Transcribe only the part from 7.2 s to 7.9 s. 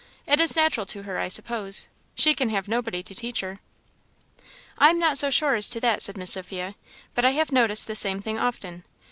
I have noticed